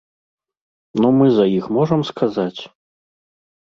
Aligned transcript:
Ну 1.03 1.13
мы 1.19 1.29
за 1.37 1.45
іх 1.59 1.65
можам 1.79 2.01
сказаць? 2.15 2.61